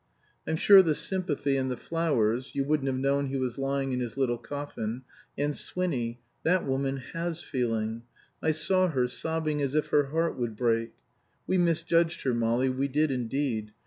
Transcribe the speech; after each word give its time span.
I'm 0.47 0.55
sure 0.55 0.81
the 0.81 0.95
sympathy 0.95 1.55
and 1.57 1.69
the 1.69 1.77
flowers 1.77 2.55
you 2.55 2.63
wouldn't 2.63 2.87
have 2.87 2.97
known 2.97 3.27
he 3.27 3.37
was 3.37 3.59
lying 3.59 3.93
in 3.93 3.99
his 3.99 4.17
little 4.17 4.39
coffin 4.39 5.03
and 5.37 5.55
Swinny 5.55 6.19
that 6.41 6.65
woman 6.65 6.97
has 7.13 7.43
feeling. 7.43 8.01
I 8.41 8.49
saw 8.49 8.87
her 8.87 9.07
sobbing 9.07 9.61
as 9.61 9.75
if 9.75 9.89
her 9.89 10.05
heart 10.07 10.39
would 10.39 10.57
break. 10.57 10.93
We 11.45 11.59
misjudged 11.59 12.23
her, 12.23 12.33
Molly, 12.33 12.67
we 12.67 12.87
did 12.87 13.11
indeed. 13.11 13.73